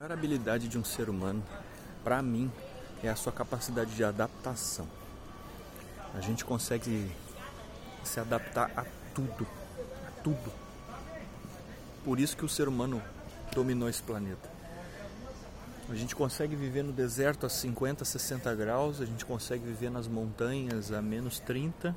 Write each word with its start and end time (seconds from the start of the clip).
A 0.00 0.04
maior 0.04 0.16
habilidade 0.16 0.68
de 0.68 0.78
um 0.78 0.84
ser 0.84 1.10
humano, 1.10 1.42
para 2.04 2.22
mim, 2.22 2.52
é 3.02 3.08
a 3.08 3.16
sua 3.16 3.32
capacidade 3.32 3.96
de 3.96 4.04
adaptação. 4.04 4.86
A 6.14 6.20
gente 6.20 6.44
consegue 6.44 7.10
se 8.04 8.20
adaptar 8.20 8.70
a 8.76 8.84
tudo, 9.12 9.44
a 10.06 10.22
tudo. 10.22 10.52
Por 12.04 12.20
isso 12.20 12.36
que 12.36 12.44
o 12.44 12.48
ser 12.48 12.68
humano 12.68 13.02
dominou 13.52 13.88
esse 13.88 14.00
planeta. 14.00 14.48
A 15.90 15.94
gente 15.96 16.14
consegue 16.14 16.54
viver 16.54 16.84
no 16.84 16.92
deserto 16.92 17.44
a 17.44 17.48
50, 17.48 18.04
60 18.04 18.54
graus, 18.54 19.00
a 19.00 19.04
gente 19.04 19.26
consegue 19.26 19.64
viver 19.64 19.90
nas 19.90 20.06
montanhas 20.06 20.92
a 20.92 21.02
menos 21.02 21.40
30. 21.40 21.92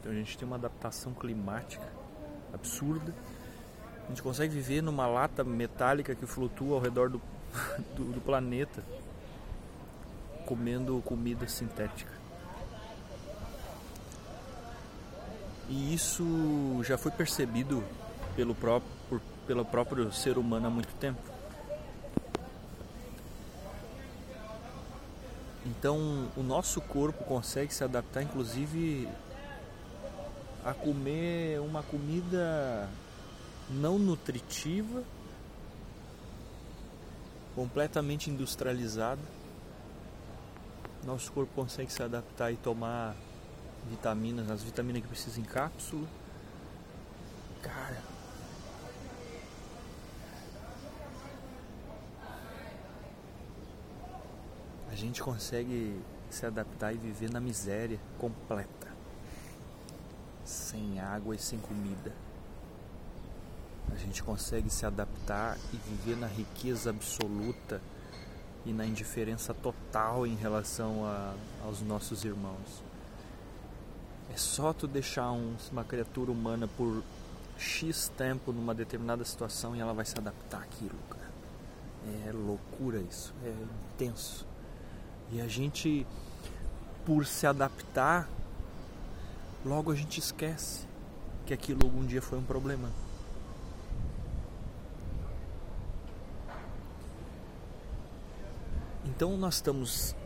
Então 0.00 0.10
a 0.10 0.14
gente 0.14 0.38
tem 0.38 0.48
uma 0.48 0.56
adaptação 0.56 1.12
climática 1.12 1.86
absurda. 2.54 3.14
A 4.04 4.08
gente 4.08 4.22
consegue 4.22 4.54
viver 4.54 4.82
numa 4.82 5.06
lata 5.06 5.44
metálica 5.44 6.14
que 6.14 6.26
flutua 6.26 6.76
ao 6.76 6.80
redor 6.80 7.08
do, 7.08 7.20
do, 7.96 8.04
do 8.12 8.20
planeta, 8.20 8.82
comendo 10.46 11.02
comida 11.04 11.46
sintética. 11.48 12.12
E 15.68 15.94
isso 15.94 16.80
já 16.82 16.98
foi 16.98 17.10
percebido 17.10 17.82
pelo 18.36 18.54
próprio, 18.54 19.22
pelo 19.46 19.64
próprio 19.64 20.12
ser 20.12 20.36
humano 20.36 20.66
há 20.66 20.70
muito 20.70 20.92
tempo. 20.96 21.20
Então, 25.64 26.28
o 26.36 26.42
nosso 26.42 26.80
corpo 26.80 27.24
consegue 27.24 27.72
se 27.72 27.82
adaptar, 27.84 28.22
inclusive, 28.22 29.08
a 30.64 30.74
comer 30.74 31.60
uma 31.60 31.82
comida 31.82 32.88
não 33.70 33.98
nutritiva, 33.98 35.02
completamente 37.54 38.30
industrializada. 38.30 39.20
Nosso 41.04 41.32
corpo 41.32 41.52
consegue 41.54 41.92
se 41.92 42.02
adaptar 42.02 42.52
e 42.52 42.56
tomar 42.56 43.16
vitaminas, 43.88 44.50
as 44.50 44.62
vitaminas 44.62 45.02
que 45.02 45.08
precisa 45.08 45.40
em 45.40 45.44
cápsula. 45.44 46.06
Cara, 47.60 48.02
a 54.90 54.94
gente 54.94 55.22
consegue 55.22 56.00
se 56.30 56.46
adaptar 56.46 56.92
e 56.92 56.96
viver 56.96 57.30
na 57.30 57.40
miséria 57.40 58.00
completa, 58.18 58.88
sem 60.44 60.98
água 61.00 61.34
e 61.34 61.38
sem 61.38 61.58
comida. 61.58 62.12
A 63.92 63.96
gente 63.98 64.22
consegue 64.22 64.70
se 64.70 64.86
adaptar 64.86 65.58
e 65.72 65.76
viver 65.76 66.16
na 66.16 66.26
riqueza 66.26 66.90
absoluta 66.90 67.80
e 68.64 68.72
na 68.72 68.86
indiferença 68.86 69.52
total 69.52 70.26
em 70.26 70.34
relação 70.34 71.04
a, 71.04 71.34
aos 71.64 71.82
nossos 71.82 72.24
irmãos. 72.24 72.82
É 74.32 74.36
só 74.36 74.72
tu 74.72 74.86
deixar 74.86 75.30
um, 75.32 75.54
uma 75.70 75.84
criatura 75.84 76.30
humana 76.30 76.66
por 76.76 77.02
X 77.58 78.10
tempo 78.16 78.52
numa 78.52 78.74
determinada 78.74 79.24
situação 79.24 79.76
e 79.76 79.80
ela 79.80 79.92
vai 79.92 80.04
se 80.04 80.16
adaptar 80.16 80.62
àquilo, 80.62 80.98
cara. 81.10 81.30
É 82.26 82.32
loucura 82.32 82.98
isso, 82.98 83.34
é 83.44 83.54
intenso. 83.94 84.46
E 85.30 85.40
a 85.40 85.46
gente, 85.46 86.06
por 87.04 87.26
se 87.26 87.46
adaptar, 87.46 88.28
logo 89.64 89.90
a 89.90 89.94
gente 89.94 90.18
esquece 90.18 90.86
que 91.46 91.54
aquilo 91.54 91.80
algum 91.84 92.04
dia 92.04 92.22
foi 92.22 92.38
um 92.38 92.44
problema. 92.44 92.88
Então 99.14 99.36
nós 99.36 99.56
estamos 99.56 100.16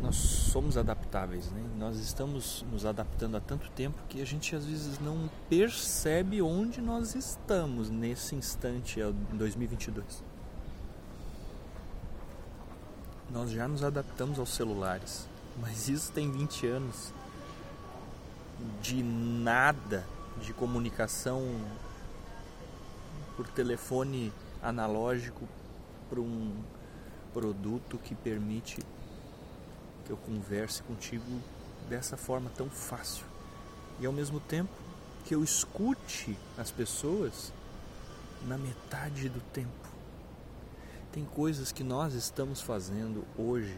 nós 0.00 0.16
somos 0.16 0.78
adaptáveis, 0.78 1.50
né? 1.50 1.62
Nós 1.78 1.98
estamos 1.98 2.64
nos 2.72 2.86
adaptando 2.86 3.36
há 3.36 3.40
tanto 3.40 3.70
tempo 3.70 3.98
que 4.08 4.20
a 4.20 4.24
gente 4.24 4.56
às 4.56 4.64
vezes 4.64 4.98
não 4.98 5.28
percebe 5.48 6.40
onde 6.40 6.80
nós 6.80 7.14
estamos 7.14 7.90
nesse 7.90 8.34
instante 8.34 8.98
em 9.00 9.36
2022. 9.36 10.24
Nós 13.30 13.50
já 13.50 13.68
nos 13.68 13.84
adaptamos 13.84 14.38
aos 14.38 14.54
celulares, 14.54 15.28
mas 15.60 15.88
isso 15.88 16.10
tem 16.10 16.30
20 16.30 16.66
anos 16.66 17.12
de 18.80 19.02
nada 19.02 20.04
de 20.40 20.54
comunicação 20.54 21.42
por 23.36 23.46
telefone 23.48 24.32
analógico 24.62 25.46
para 26.08 26.20
um 26.20 26.52
produto 27.34 27.98
que 27.98 28.14
permite 28.14 28.78
que 30.04 30.10
eu 30.10 30.16
converse 30.16 30.82
contigo 30.84 31.40
dessa 31.88 32.16
forma 32.16 32.50
tão 32.56 32.70
fácil 32.70 33.26
e 34.00 34.06
ao 34.06 34.12
mesmo 34.12 34.38
tempo 34.38 34.72
que 35.24 35.34
eu 35.34 35.42
escute 35.42 36.38
as 36.56 36.70
pessoas 36.70 37.52
na 38.46 38.56
metade 38.56 39.28
do 39.28 39.40
tempo. 39.52 39.88
Tem 41.10 41.24
coisas 41.24 41.72
que 41.72 41.82
nós 41.82 42.14
estamos 42.14 42.60
fazendo 42.60 43.24
hoje 43.36 43.76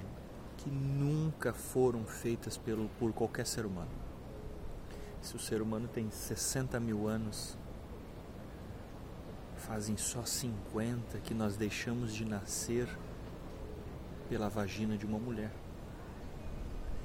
que 0.59 0.71
nunca 0.71 1.53
foram 1.53 2.05
feitas 2.05 2.57
pelo, 2.57 2.89
por 2.99 3.13
qualquer 3.13 3.47
ser 3.47 3.65
humano. 3.65 3.91
Se 5.23 5.37
o 5.37 5.39
ser 5.39 5.63
humano 5.63 5.89
tem 5.89 6.11
60 6.11 6.79
mil 6.81 7.07
anos, 7.07 7.57
fazem 9.57 9.97
só 9.97 10.25
50 10.25 11.19
que 11.19 11.35
nós 11.35 11.57
deixamos 11.57 12.15
de 12.15 12.25
nascer 12.25 12.89
pela 14.29 14.49
vagina 14.49 14.97
de 14.97 15.07
uma 15.07 15.19
mulher. 15.19 15.51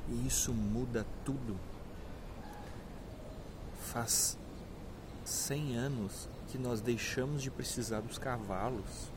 E 0.09 0.27
isso 0.27 0.53
muda 0.53 1.05
tudo. 1.23 1.57
Faz 3.91 4.37
100 5.25 5.75
anos 5.77 6.29
que 6.49 6.57
nós 6.57 6.81
deixamos 6.81 7.41
de 7.41 7.49
precisar 7.49 8.01
dos 8.01 8.17
cavalos. 8.17 9.09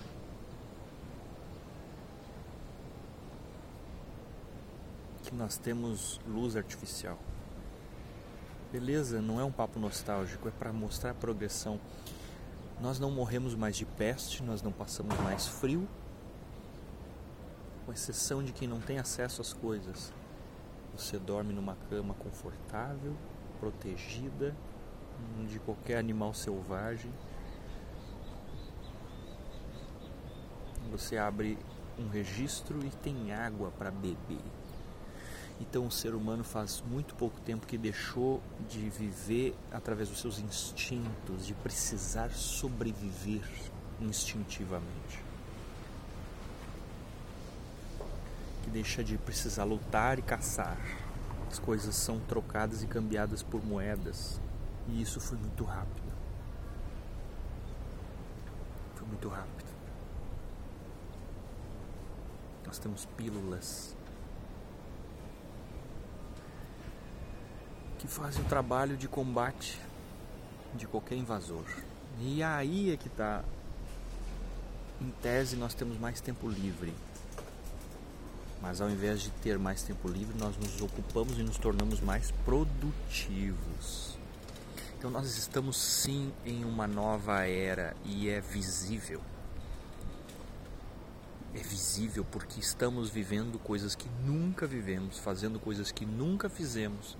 Que 5.24 5.34
nós 5.34 5.56
temos 5.56 6.20
luz 6.28 6.56
artificial. 6.56 7.18
Beleza, 8.70 9.22
não 9.22 9.40
é 9.40 9.44
um 9.44 9.52
papo 9.52 9.78
nostálgico, 9.78 10.48
é 10.48 10.50
para 10.50 10.72
mostrar 10.72 11.10
a 11.10 11.14
progressão. 11.14 11.80
Nós 12.80 12.98
não 12.98 13.10
morremos 13.10 13.54
mais 13.54 13.76
de 13.76 13.84
peste, 13.84 14.42
nós 14.42 14.62
não 14.62 14.72
passamos 14.72 15.16
mais 15.20 15.46
frio, 15.46 15.88
com 17.84 17.92
exceção 17.92 18.42
de 18.42 18.52
quem 18.52 18.66
não 18.66 18.80
tem 18.80 18.98
acesso 18.98 19.40
às 19.40 19.52
coisas. 19.52 20.12
Você 20.96 21.18
dorme 21.18 21.52
numa 21.52 21.76
cama 21.90 22.14
confortável, 22.14 23.14
protegida 23.60 24.54
de 25.48 25.58
qualquer 25.58 25.98
animal 25.98 26.32
selvagem. 26.32 27.12
Você 30.90 31.16
abre 31.16 31.58
um 31.98 32.08
registro 32.08 32.84
e 32.84 32.90
tem 32.90 33.32
água 33.32 33.70
para 33.72 33.90
beber. 33.90 34.44
Então 35.60 35.86
o 35.86 35.90
ser 35.90 36.14
humano 36.14 36.42
faz 36.42 36.82
muito 36.88 37.14
pouco 37.14 37.40
tempo 37.40 37.66
que 37.66 37.78
deixou 37.78 38.40
de 38.68 38.88
viver 38.88 39.56
através 39.70 40.08
dos 40.08 40.20
seus 40.20 40.38
instintos, 40.38 41.46
de 41.46 41.54
precisar 41.54 42.30
sobreviver 42.30 43.48
instintivamente. 44.00 45.24
que 48.63 48.63
deixa 48.74 49.04
de 49.04 49.16
precisar 49.16 49.62
lutar 49.62 50.18
e 50.18 50.22
caçar. 50.22 50.76
As 51.48 51.60
coisas 51.60 51.94
são 51.94 52.18
trocadas 52.18 52.82
e 52.82 52.88
cambiadas 52.88 53.40
por 53.40 53.64
moedas. 53.64 54.40
E 54.88 55.00
isso 55.00 55.20
foi 55.20 55.38
muito 55.38 55.62
rápido. 55.62 56.12
Foi 58.96 59.06
muito 59.06 59.28
rápido. 59.28 59.68
Nós 62.66 62.76
temos 62.76 63.06
pílulas 63.16 63.96
que 67.98 68.08
fazem 68.08 68.42
o 68.42 68.48
trabalho 68.48 68.96
de 68.96 69.06
combate 69.06 69.80
de 70.74 70.88
qualquer 70.88 71.14
invasor. 71.14 71.64
E 72.18 72.42
aí 72.42 72.92
é 72.92 72.96
que 72.96 73.06
está. 73.06 73.44
Em 75.00 75.10
tese, 75.22 75.54
nós 75.54 75.74
temos 75.74 75.96
mais 75.98 76.20
tempo 76.20 76.48
livre 76.48 76.92
mas 78.64 78.80
ao 78.80 78.88
invés 78.88 79.20
de 79.20 79.30
ter 79.30 79.58
mais 79.58 79.82
tempo 79.82 80.08
livre, 80.08 80.34
nós 80.38 80.56
nos 80.56 80.80
ocupamos 80.80 81.38
e 81.38 81.42
nos 81.42 81.58
tornamos 81.58 82.00
mais 82.00 82.30
produtivos. 82.46 84.18
Então 84.96 85.10
nós 85.10 85.36
estamos 85.36 85.76
sim 85.76 86.32
em 86.46 86.64
uma 86.64 86.86
nova 86.86 87.46
era 87.46 87.94
e 88.06 88.26
é 88.30 88.40
visível. 88.40 89.20
É 91.54 91.58
visível 91.58 92.24
porque 92.24 92.58
estamos 92.58 93.10
vivendo 93.10 93.58
coisas 93.58 93.94
que 93.94 94.08
nunca 94.24 94.66
vivemos, 94.66 95.18
fazendo 95.18 95.60
coisas 95.60 95.92
que 95.92 96.06
nunca 96.06 96.48
fizemos 96.48 97.18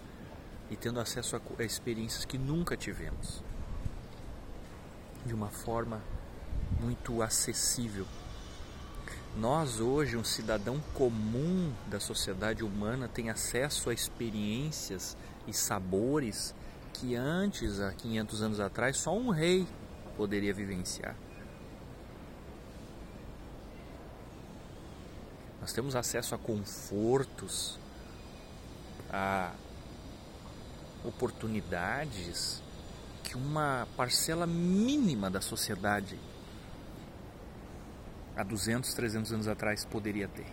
e 0.70 0.76
tendo 0.76 0.99
acesso 0.99 1.37
a 1.37 1.62
experiências 1.62 2.25
que 2.25 2.38
nunca 2.38 2.75
tivemos. 2.75 3.44
De 5.26 5.35
uma 5.35 5.50
forma 5.50 6.00
muito 6.81 7.20
acessível 7.20 8.06
Nós 9.37 9.81
hoje, 9.81 10.17
um 10.17 10.23
cidadão 10.23 10.81
comum 10.95 11.73
da 11.89 11.99
sociedade 11.99 12.63
humana, 12.63 13.09
tem 13.09 13.31
acesso 13.31 13.91
a 13.91 13.93
experiências 13.93 15.17
e 15.47 15.53
sabores 15.53 16.55
que 16.93 17.17
antes, 17.17 17.81
há 17.81 17.93
500 17.93 18.43
anos 18.43 18.61
atrás, 18.61 18.97
só 18.97 19.17
um 19.17 19.31
rei 19.31 19.67
poderia 20.17 20.55
vivenciar. 20.55 21.17
Nós 25.61 25.73
temos 25.73 25.97
acesso 25.97 26.35
a 26.37 26.39
confortos, 26.39 27.77
a 29.11 29.53
oportunidades 31.05 32.63
que 33.25 33.35
uma 33.37 33.89
parcela 33.97 34.47
mínima 34.47 35.29
da 35.29 35.41
sociedade 35.41 36.19
há 38.37 38.43
200, 38.43 38.93
300 38.95 39.33
anos 39.33 39.49
atrás 39.49 39.85
poderia 39.85 40.29
ter. 40.29 40.47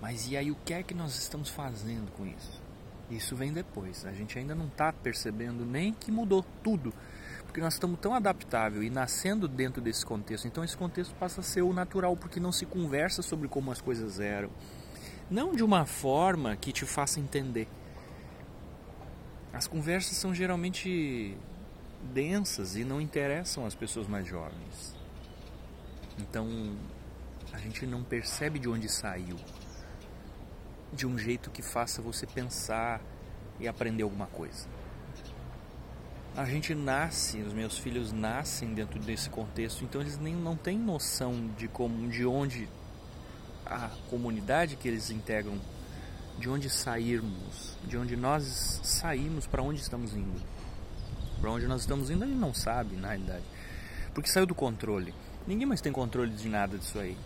Mas 0.00 0.30
e 0.30 0.36
aí 0.36 0.50
o 0.50 0.56
que 0.64 0.72
é 0.72 0.82
que 0.82 0.94
nós 0.94 1.16
estamos 1.16 1.48
fazendo 1.50 2.10
com 2.12 2.26
isso? 2.26 2.62
Isso 3.10 3.34
vem 3.34 3.52
depois. 3.52 4.06
A 4.06 4.12
gente 4.12 4.38
ainda 4.38 4.54
não 4.54 4.66
está 4.66 4.92
percebendo 4.92 5.64
nem 5.66 5.92
que 5.92 6.10
mudou 6.10 6.44
tudo, 6.62 6.94
porque 7.44 7.60
nós 7.60 7.74
estamos 7.74 7.98
tão 7.98 8.14
adaptável 8.14 8.82
e 8.82 8.88
nascendo 8.88 9.48
dentro 9.48 9.82
desse 9.82 10.06
contexto. 10.06 10.46
Então 10.46 10.62
esse 10.62 10.76
contexto 10.76 11.14
passa 11.16 11.40
a 11.40 11.44
ser 11.44 11.62
o 11.62 11.72
natural, 11.72 12.16
porque 12.16 12.38
não 12.38 12.52
se 12.52 12.64
conversa 12.64 13.20
sobre 13.20 13.48
como 13.48 13.72
as 13.72 13.80
coisas 13.80 14.20
eram, 14.20 14.50
não 15.28 15.54
de 15.54 15.62
uma 15.62 15.84
forma 15.84 16.56
que 16.56 16.72
te 16.72 16.86
faça 16.86 17.20
entender. 17.20 17.68
As 19.52 19.66
conversas 19.66 20.16
são 20.16 20.32
geralmente 20.32 21.36
densas 22.14 22.76
e 22.76 22.84
não 22.84 23.00
interessam 23.00 23.66
as 23.66 23.74
pessoas 23.74 24.06
mais 24.06 24.26
jovens. 24.26 24.99
Então 26.20 26.76
a 27.52 27.58
gente 27.58 27.86
não 27.86 28.02
percebe 28.02 28.58
de 28.58 28.68
onde 28.68 28.88
saiu. 28.88 29.36
De 30.92 31.06
um 31.06 31.18
jeito 31.18 31.50
que 31.50 31.62
faça 31.62 32.02
você 32.02 32.26
pensar 32.26 33.00
e 33.58 33.66
aprender 33.66 34.02
alguma 34.02 34.26
coisa. 34.26 34.66
A 36.36 36.44
gente 36.44 36.74
nasce, 36.74 37.38
os 37.38 37.52
meus 37.52 37.76
filhos 37.76 38.12
nascem 38.12 38.72
dentro 38.72 38.98
desse 39.00 39.28
contexto, 39.28 39.84
então 39.84 40.00
eles 40.00 40.16
nem 40.16 40.34
não 40.34 40.56
têm 40.56 40.78
noção 40.78 41.50
de 41.58 41.66
como, 41.66 42.08
de 42.08 42.24
onde 42.24 42.68
a 43.66 43.90
comunidade 44.08 44.76
que 44.76 44.86
eles 44.86 45.10
integram, 45.10 45.58
de 46.38 46.48
onde 46.48 46.70
sairmos, 46.70 47.76
de 47.84 47.96
onde 47.96 48.16
nós 48.16 48.80
saímos, 48.84 49.46
para 49.46 49.62
onde 49.62 49.80
estamos 49.80 50.14
indo. 50.14 50.40
Para 51.40 51.50
onde 51.50 51.66
nós 51.66 51.82
estamos 51.82 52.10
indo, 52.10 52.24
ele 52.24 52.34
não 52.34 52.54
sabe, 52.54 52.96
na 52.96 53.08
realidade. 53.08 53.44
Porque 54.14 54.28
saiu 54.28 54.46
do 54.46 54.54
controle. 54.54 55.12
Ninguém 55.46 55.66
mais 55.66 55.80
tem 55.80 55.92
controle 55.92 56.30
de 56.30 56.48
nada 56.48 56.78
disso 56.78 56.98
aí. 56.98 57.16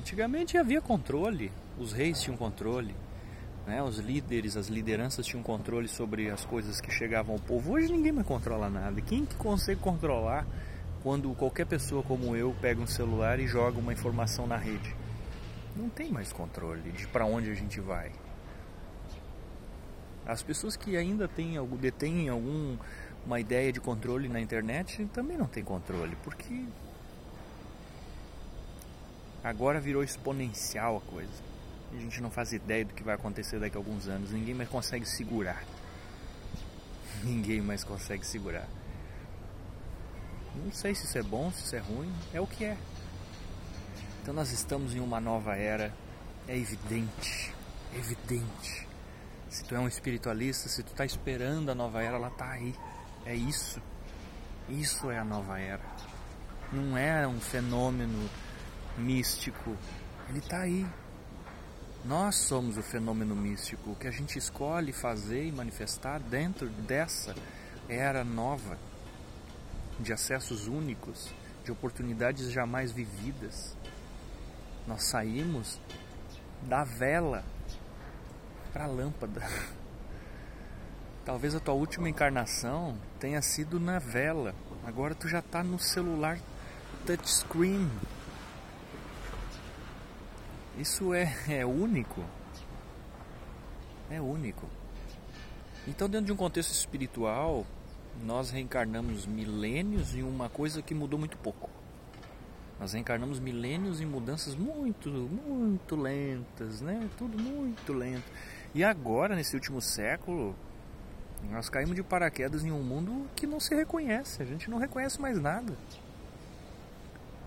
Antigamente 0.00 0.58
havia 0.58 0.80
controle, 0.80 1.52
os 1.78 1.92
reis 1.92 2.20
tinham 2.20 2.36
controle, 2.36 2.94
né? 3.66 3.82
os 3.82 3.98
líderes, 3.98 4.56
as 4.56 4.68
lideranças 4.68 5.26
tinham 5.26 5.42
controle 5.42 5.88
sobre 5.88 6.30
as 6.30 6.44
coisas 6.44 6.80
que 6.80 6.90
chegavam 6.90 7.34
ao 7.34 7.40
povo. 7.40 7.72
Hoje 7.72 7.92
ninguém 7.92 8.12
mais 8.12 8.26
controla 8.26 8.68
nada. 8.68 9.00
Quem 9.00 9.24
que 9.24 9.34
consegue 9.36 9.80
controlar 9.80 10.46
quando 11.02 11.32
qualquer 11.34 11.66
pessoa 11.66 12.02
como 12.02 12.34
eu 12.34 12.54
pega 12.60 12.80
um 12.80 12.86
celular 12.86 13.38
e 13.38 13.46
joga 13.46 13.78
uma 13.78 13.92
informação 13.92 14.46
na 14.46 14.56
rede? 14.56 14.94
Não 15.76 15.88
tem 15.88 16.10
mais 16.10 16.32
controle 16.32 16.90
de 16.92 17.06
para 17.06 17.24
onde 17.24 17.50
a 17.50 17.54
gente 17.54 17.80
vai. 17.80 18.10
As 20.26 20.42
pessoas 20.42 20.76
que 20.76 20.96
ainda 20.96 21.28
têm, 21.28 21.54
detêm 21.78 22.28
algum 22.28 22.76
uma 23.24 23.38
ideia 23.38 23.72
de 23.72 23.80
controle 23.80 24.28
na 24.28 24.40
internet 24.40 25.04
também 25.12 25.36
não 25.36 25.46
tem 25.46 25.62
controle, 25.62 26.16
porque 26.22 26.64
Agora 29.42 29.80
virou 29.80 30.02
exponencial 30.02 30.98
a 30.98 31.00
coisa. 31.00 31.50
A 31.92 31.96
gente 31.96 32.20
não 32.20 32.30
faz 32.30 32.52
ideia 32.52 32.84
do 32.84 32.94
que 32.94 33.02
vai 33.02 33.14
acontecer 33.14 33.58
daqui 33.58 33.76
a 33.76 33.80
alguns 33.80 34.06
anos. 34.06 34.30
Ninguém 34.30 34.54
mais 34.54 34.68
consegue 34.68 35.06
segurar. 35.06 35.64
Ninguém 37.24 37.60
mais 37.60 37.82
consegue 37.82 38.24
segurar. 38.24 38.68
Não 40.54 40.72
sei 40.72 40.94
se 40.94 41.04
isso 41.04 41.18
é 41.18 41.22
bom, 41.22 41.50
se 41.50 41.64
isso 41.64 41.76
é 41.76 41.78
ruim. 41.78 42.12
É 42.32 42.40
o 42.40 42.46
que 42.46 42.64
é. 42.64 42.76
Então 44.22 44.34
nós 44.34 44.52
estamos 44.52 44.94
em 44.94 45.00
uma 45.00 45.20
nova 45.20 45.56
era. 45.56 45.92
É 46.46 46.56
evidente. 46.56 47.52
É 47.94 47.98
evidente. 47.98 48.86
Se 49.48 49.64
tu 49.64 49.74
é 49.74 49.80
um 49.80 49.88
espiritualista, 49.88 50.68
se 50.68 50.82
tu 50.82 50.92
está 50.92 51.04
esperando 51.04 51.70
a 51.70 51.74
nova 51.74 52.02
era, 52.02 52.16
ela 52.16 52.28
está 52.28 52.50
aí. 52.50 52.74
É 53.24 53.34
isso. 53.34 53.80
Isso 54.68 55.10
é 55.10 55.18
a 55.18 55.24
nova 55.24 55.58
era. 55.58 55.82
Não 56.72 56.96
é 56.96 57.26
um 57.26 57.40
fenômeno 57.40 58.28
místico, 58.98 59.76
ele 60.28 60.38
está 60.38 60.60
aí. 60.60 60.86
Nós 62.04 62.36
somos 62.36 62.78
o 62.78 62.82
fenômeno 62.82 63.36
místico, 63.36 63.90
o 63.90 63.96
que 63.96 64.06
a 64.06 64.10
gente 64.10 64.38
escolhe 64.38 64.92
fazer 64.92 65.44
e 65.44 65.52
manifestar 65.52 66.18
dentro 66.18 66.68
dessa 66.68 67.34
era 67.88 68.24
nova, 68.24 68.78
de 69.98 70.12
acessos 70.12 70.66
únicos, 70.66 71.30
de 71.64 71.70
oportunidades 71.70 72.50
jamais 72.50 72.90
vividas. 72.90 73.76
Nós 74.86 75.04
saímos 75.04 75.78
da 76.62 76.84
vela 76.84 77.44
para 78.72 78.84
a 78.84 78.88
lâmpada. 78.88 79.42
Talvez 81.24 81.54
a 81.54 81.60
tua 81.60 81.74
última 81.74 82.08
encarnação 82.08 82.96
tenha 83.18 83.42
sido 83.42 83.78
na 83.78 83.98
vela. 83.98 84.54
Agora 84.84 85.14
tu 85.14 85.28
já 85.28 85.40
está 85.40 85.62
no 85.62 85.78
celular 85.78 86.38
touchscreen. 87.04 87.90
Isso 90.78 91.12
é, 91.12 91.32
é 91.48 91.66
único. 91.66 92.24
É 94.10 94.20
único. 94.20 94.66
Então, 95.86 96.08
dentro 96.08 96.26
de 96.26 96.32
um 96.32 96.36
contexto 96.36 96.72
espiritual, 96.72 97.66
nós 98.22 98.50
reencarnamos 98.50 99.26
milênios 99.26 100.14
em 100.14 100.22
uma 100.22 100.48
coisa 100.48 100.82
que 100.82 100.94
mudou 100.94 101.18
muito 101.18 101.36
pouco. 101.38 101.70
Nós 102.78 102.92
reencarnamos 102.92 103.38
milênios 103.38 104.00
em 104.00 104.06
mudanças 104.06 104.54
muito, 104.54 105.10
muito 105.10 105.96
lentas, 105.96 106.80
né? 106.80 107.08
Tudo 107.18 107.38
muito 107.38 107.92
lento. 107.92 108.24
E 108.74 108.82
agora, 108.82 109.36
nesse 109.36 109.54
último 109.54 109.82
século, 109.82 110.54
nós 111.50 111.68
caímos 111.68 111.94
de 111.94 112.02
paraquedas 112.02 112.64
em 112.64 112.70
um 112.70 112.82
mundo 112.82 113.28
que 113.34 113.46
não 113.46 113.60
se 113.60 113.74
reconhece. 113.74 114.42
A 114.42 114.46
gente 114.46 114.70
não 114.70 114.78
reconhece 114.78 115.20
mais 115.20 115.38
nada. 115.38 115.76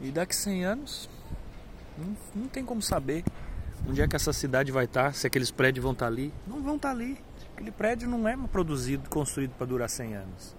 E 0.01 0.11
daqui 0.11 0.35
100 0.35 0.65
anos, 0.65 1.09
não, 1.97 2.17
não 2.35 2.47
tem 2.47 2.63
como 2.65 2.81
saber 2.81 3.23
onde 3.87 4.01
é 4.01 4.07
que 4.07 4.15
essa 4.15 4.31
cidade 4.31 4.71
vai 4.71 4.85
estar, 4.85 5.13
se 5.13 5.27
aqueles 5.27 5.51
prédios 5.51 5.83
vão 5.83 5.93
estar 5.93 6.07
ali. 6.07 6.33
Não 6.47 6.61
vão 6.61 6.75
estar 6.75 6.91
ali. 6.91 7.17
Aquele 7.53 7.71
prédio 7.71 8.09
não 8.09 8.27
é 8.27 8.35
produzido, 8.47 9.09
construído 9.09 9.51
para 9.51 9.67
durar 9.67 9.89
100 9.89 10.15
anos. 10.15 10.55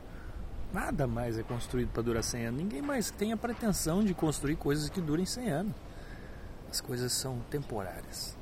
Nada 0.73 1.07
mais 1.07 1.39
é 1.39 1.43
construído 1.43 1.91
para 1.91 2.03
durar 2.03 2.23
100 2.23 2.47
anos. 2.47 2.63
Ninguém 2.63 2.83
mais 2.83 3.11
tem 3.11 3.33
a 3.33 3.37
pretensão 3.37 4.05
de 4.05 4.13
construir 4.13 4.57
coisas 4.57 4.89
que 4.89 5.01
durem 5.01 5.25
100 5.25 5.51
anos. 5.51 5.75
As 6.71 6.81
coisas 6.81 7.13
são 7.13 7.39
temporárias. 7.51 8.37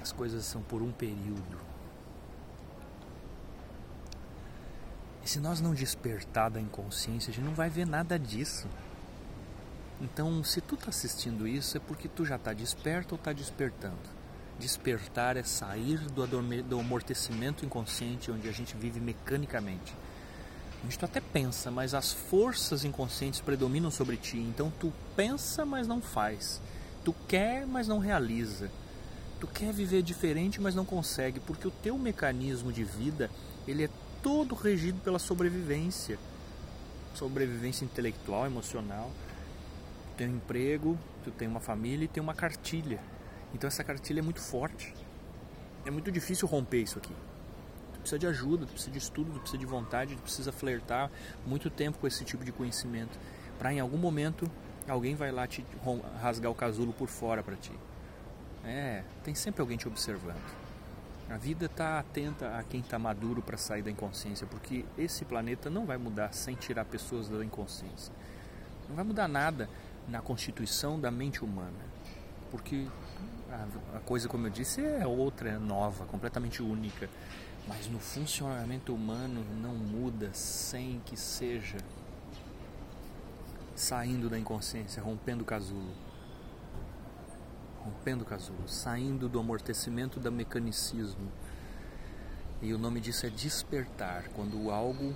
As 0.00 0.12
coisas 0.12 0.44
são 0.44 0.62
por 0.62 0.82
um 0.82 0.92
período. 0.92 1.58
E 5.24 5.28
se 5.28 5.40
nós 5.40 5.60
não 5.60 5.74
despertar 5.74 6.50
da 6.50 6.60
inconsciência, 6.60 7.30
a 7.30 7.34
gente 7.34 7.44
não 7.44 7.54
vai 7.54 7.68
ver 7.68 7.86
nada 7.86 8.18
disso. 8.18 8.66
Então, 10.00 10.42
se 10.42 10.62
tu 10.62 10.76
está 10.76 10.88
assistindo 10.88 11.46
isso, 11.46 11.76
é 11.76 11.80
porque 11.80 12.08
tu 12.08 12.24
já 12.24 12.36
está 12.36 12.54
desperto 12.54 13.14
ou 13.14 13.18
está 13.18 13.32
despertando. 13.32 13.98
Despertar 14.58 15.36
é 15.36 15.42
sair 15.42 15.98
do, 15.98 16.26
do 16.62 16.80
amortecimento 16.80 17.66
inconsciente 17.66 18.30
onde 18.30 18.48
a 18.48 18.52
gente 18.52 18.74
vive 18.76 18.98
mecanicamente. 18.98 19.94
A 20.80 20.90
gente 20.90 21.04
até 21.04 21.20
pensa, 21.20 21.70
mas 21.70 21.92
as 21.92 22.12
forças 22.12 22.84
inconscientes 22.84 23.40
predominam 23.40 23.90
sobre 23.90 24.16
ti. 24.16 24.38
Então 24.38 24.72
tu 24.80 24.90
pensa, 25.14 25.66
mas 25.66 25.86
não 25.86 26.00
faz. 26.00 26.62
Tu 27.04 27.14
quer, 27.28 27.66
mas 27.66 27.86
não 27.86 27.98
realiza. 27.98 28.70
Tu 29.38 29.46
quer 29.46 29.72
viver 29.72 30.02
diferente, 30.02 30.60
mas 30.60 30.74
não 30.74 30.84
consegue, 30.84 31.40
porque 31.40 31.68
o 31.68 31.70
teu 31.70 31.98
mecanismo 31.98 32.72
de 32.72 32.84
vida, 32.84 33.30
ele 33.68 33.84
é 33.84 33.90
todo 34.22 34.54
regido 34.54 34.98
pela 35.00 35.18
sobrevivência. 35.18 36.18
Sobrevivência 37.14 37.84
intelectual, 37.84 38.46
emocional 38.46 39.10
tem 40.20 40.28
um 40.28 40.36
emprego, 40.36 40.98
tu 41.24 41.30
tem 41.30 41.48
uma 41.48 41.60
família 41.60 42.04
e 42.04 42.08
tem 42.08 42.22
uma 42.22 42.34
cartilha. 42.34 43.00
Então 43.54 43.66
essa 43.66 43.82
cartilha 43.82 44.18
é 44.18 44.22
muito 44.22 44.42
forte. 44.42 44.94
É 45.86 45.90
muito 45.90 46.12
difícil 46.12 46.46
romper 46.46 46.82
isso 46.82 46.98
aqui. 46.98 47.14
Tu 47.94 48.00
precisa 48.00 48.18
de 48.18 48.26
ajuda, 48.26 48.66
tu 48.66 48.72
precisa 48.72 48.90
de 48.90 48.98
estudo, 48.98 49.32
tu 49.32 49.40
precisa 49.40 49.56
de 49.56 49.64
vontade, 49.64 50.14
tu 50.14 50.20
precisa 50.20 50.52
flertar 50.52 51.10
muito 51.46 51.70
tempo 51.70 51.96
com 51.98 52.06
esse 52.06 52.22
tipo 52.22 52.44
de 52.44 52.52
conhecimento. 52.52 53.18
Para 53.58 53.72
em 53.72 53.80
algum 53.80 53.96
momento 53.96 54.46
alguém 54.86 55.14
vai 55.14 55.32
lá 55.32 55.46
te 55.46 55.64
rasgar 56.20 56.52
o 56.52 56.54
casulo 56.54 56.92
por 56.92 57.08
fora 57.08 57.42
para 57.42 57.56
ti. 57.56 57.72
É, 58.62 59.02
tem 59.24 59.34
sempre 59.34 59.62
alguém 59.62 59.78
te 59.78 59.88
observando. 59.88 60.42
A 61.30 61.38
vida 61.38 61.64
está 61.64 61.98
atenta 61.98 62.58
a 62.58 62.62
quem 62.62 62.80
está 62.80 62.98
maduro 62.98 63.40
para 63.40 63.56
sair 63.56 63.80
da 63.80 63.90
inconsciência, 63.90 64.46
porque 64.46 64.84
esse 64.98 65.24
planeta 65.24 65.70
não 65.70 65.86
vai 65.86 65.96
mudar 65.96 66.34
sem 66.34 66.54
tirar 66.56 66.84
pessoas 66.84 67.26
da 67.26 67.42
inconsciência. 67.42 68.12
Não 68.86 68.96
vai 68.96 69.04
mudar 69.04 69.28
nada 69.28 69.66
na 70.08 70.20
constituição 70.20 70.98
da 70.98 71.10
mente 71.10 71.44
humana. 71.44 71.90
Porque 72.50 72.86
a, 73.50 73.96
a 73.96 74.00
coisa, 74.00 74.28
como 74.28 74.46
eu 74.46 74.50
disse, 74.50 74.80
é 74.80 75.06
outra, 75.06 75.50
é 75.50 75.58
nova, 75.58 76.04
completamente 76.06 76.62
única. 76.62 77.08
Mas 77.68 77.88
no 77.88 77.98
funcionamento 77.98 78.94
humano 78.94 79.44
não 79.60 79.74
muda 79.74 80.30
sem 80.32 81.00
que 81.04 81.16
seja 81.16 81.78
saindo 83.74 84.28
da 84.28 84.38
inconsciência, 84.38 85.02
rompendo 85.02 85.42
o 85.42 85.46
casulo. 85.46 85.94
Rompendo 87.84 88.24
o 88.24 88.26
casulo, 88.26 88.68
saindo 88.68 89.28
do 89.28 89.38
amortecimento 89.38 90.20
do 90.20 90.30
mecanicismo. 90.30 91.30
E 92.60 92.74
o 92.74 92.78
nome 92.78 93.00
disso 93.00 93.24
é 93.24 93.30
despertar, 93.30 94.28
quando 94.34 94.70
algo 94.70 95.14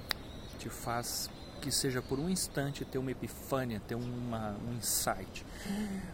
te 0.58 0.70
faz 0.70 1.28
que 1.64 1.72
seja 1.72 2.02
por 2.02 2.18
um 2.18 2.28
instante 2.28 2.84
ter 2.84 2.98
uma 2.98 3.10
epifânia, 3.10 3.80
ter 3.88 3.94
uma, 3.94 4.54
um 4.68 4.76
insight, 4.76 5.46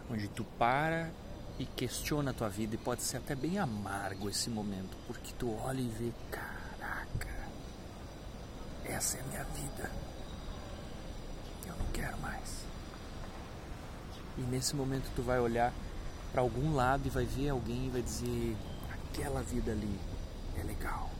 onde 0.09 0.29
tu 0.29 0.45
para 0.57 1.11
e 1.59 1.65
questiona 1.65 2.31
a 2.31 2.33
tua 2.33 2.47
vida 2.47 2.75
e 2.75 2.77
pode 2.77 3.01
ser 3.01 3.17
até 3.17 3.35
bem 3.35 3.59
amargo 3.59 4.29
esse 4.29 4.49
momento, 4.49 4.95
porque 5.05 5.33
tu 5.37 5.53
olha 5.61 5.81
e 5.81 5.89
vê, 5.89 6.13
caraca, 6.31 7.27
essa 8.85 9.17
é 9.17 9.19
a 9.19 9.23
minha 9.25 9.43
vida. 9.43 9.91
Eu 11.67 11.75
não 11.75 11.85
quero 11.87 12.17
mais. 12.19 12.63
E 14.37 14.41
nesse 14.43 14.73
momento 14.73 15.11
tu 15.17 15.21
vai 15.21 15.41
olhar 15.41 15.73
para 16.31 16.39
algum 16.39 16.73
lado 16.73 17.05
e 17.05 17.09
vai 17.09 17.25
ver 17.25 17.49
alguém 17.49 17.87
e 17.87 17.89
vai 17.89 18.01
dizer, 18.01 18.55
aquela 18.89 19.41
vida 19.41 19.73
ali 19.73 19.99
é 20.57 20.63
legal. 20.63 21.11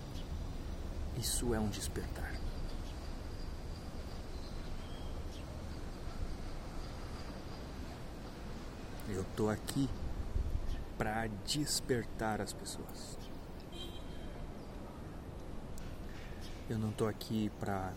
Isso 1.17 1.53
é 1.53 1.59
um 1.59 1.67
despertar. 1.67 2.30
Eu 9.13 9.25
tô 9.35 9.49
aqui 9.49 9.89
para 10.97 11.27
despertar 11.45 12.39
as 12.39 12.53
pessoas. 12.53 13.17
Eu 16.69 16.79
não 16.79 16.93
tô 16.93 17.05
aqui 17.07 17.51
para 17.59 17.91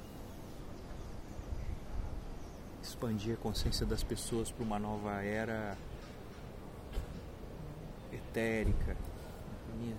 expandir 2.83 3.35
a 3.35 3.37
consciência 3.37 3.87
das 3.87 4.02
pessoas 4.02 4.50
para 4.50 4.64
uma 4.64 4.78
nova 4.80 5.23
era 5.23 5.78
etérica. 8.12 8.97
Minha, 9.78 9.97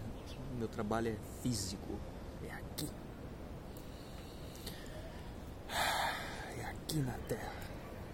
meu 0.57 0.67
trabalho 0.67 1.07
é 1.07 1.41
físico, 1.41 1.97
é 2.43 2.51
aqui. 2.51 2.89
É 6.59 6.65
aqui 6.65 6.97
na 6.97 7.17
Terra. 7.29 7.53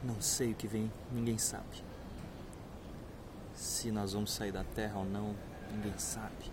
Não 0.03 0.21
sei 0.21 0.51
o 0.51 0.55
que 0.55 0.67
vem, 0.67 0.91
ninguém 1.11 1.39
sabe. 1.39 1.90
Se 3.61 3.91
nós 3.91 4.13
vamos 4.13 4.33
sair 4.33 4.51
da 4.51 4.63
Terra 4.63 4.97
ou 4.97 5.05
não, 5.05 5.35
ninguém 5.71 5.95
sabe. 5.99 6.51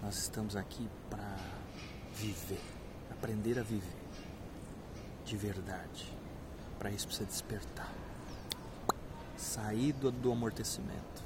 Nós 0.00 0.16
estamos 0.16 0.54
aqui 0.54 0.88
para 1.10 1.36
viver, 2.14 2.62
aprender 3.10 3.58
a 3.58 3.64
viver 3.64 3.98
de 5.24 5.36
verdade. 5.36 6.16
Para 6.78 6.92
isso 6.92 7.08
precisa 7.08 7.28
despertar, 7.28 7.92
sair 9.36 9.92
do, 9.94 10.12
do 10.12 10.30
amortecimento. 10.30 11.24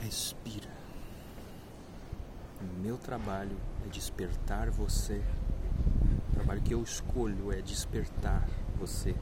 Respira. 0.00 0.68
O 2.60 2.80
meu 2.82 2.98
trabalho 2.98 3.56
é 3.86 3.88
despertar 3.88 4.68
você. 4.68 5.22
O 6.28 6.34
trabalho 6.34 6.60
que 6.60 6.74
eu 6.74 6.82
escolho 6.82 7.50
é 7.50 7.62
despertar 7.62 8.46
você 8.78 9.16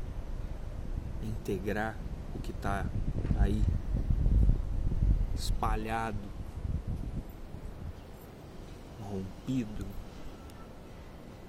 integrar 1.23 1.97
o 2.35 2.39
que 2.39 2.51
está 2.51 2.87
aí 3.39 3.63
espalhado, 5.35 6.19
rompido, 9.03 9.87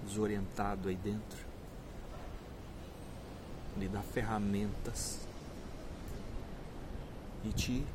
desorientado 0.03 0.89
aí 0.89 0.95
dentro, 0.95 1.45
lhe 3.77 3.87
dar 3.87 4.01
ferramentas 4.01 5.19
e 7.43 7.49
te 7.51 7.85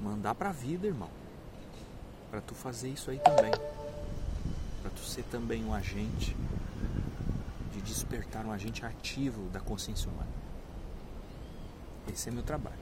mandar 0.00 0.34
para 0.34 0.50
a 0.50 0.52
vida, 0.52 0.86
irmão, 0.86 1.10
para 2.30 2.40
tu 2.40 2.54
fazer 2.54 2.88
isso 2.88 3.10
aí 3.10 3.18
também, 3.18 3.52
para 4.82 4.90
tu 4.90 5.00
ser 5.00 5.22
também 5.24 5.64
um 5.64 5.72
agente 5.72 6.36
despertar 7.84 8.44
um 8.44 8.52
agente 8.52 8.84
ativo 8.84 9.48
da 9.50 9.60
consciência 9.60 10.10
humana. 10.10 10.28
Esse 12.12 12.28
é 12.28 12.32
meu 12.32 12.42
trabalho. 12.42 12.76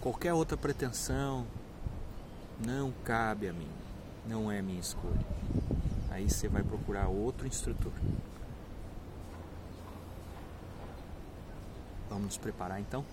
Qualquer 0.00 0.32
outra 0.32 0.56
pretensão 0.56 1.46
não 2.64 2.92
cabe 3.04 3.48
a 3.48 3.52
mim, 3.52 3.70
não 4.26 4.50
é 4.50 4.62
minha 4.62 4.80
escolha. 4.80 5.26
Aí 6.10 6.28
você 6.28 6.48
vai 6.48 6.62
procurar 6.62 7.08
outro 7.08 7.46
instrutor. 7.46 7.92
Vamos 12.08 12.24
nos 12.24 12.38
preparar 12.38 12.80
então? 12.80 13.04